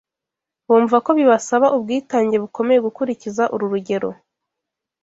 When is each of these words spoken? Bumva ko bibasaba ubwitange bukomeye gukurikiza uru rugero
Bumva 0.67 0.97
ko 1.05 1.09
bibasaba 1.19 1.67
ubwitange 1.77 2.35
bukomeye 2.43 2.79
gukurikiza 2.87 3.43
uru 3.53 3.65
rugero 3.73 4.09